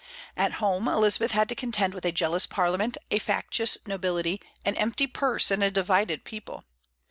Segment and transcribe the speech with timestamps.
[0.35, 5.05] At home, Elizabeth had to contend with a jealous Parliament, a factious nobility, an empty
[5.05, 6.63] purse, and a divided people.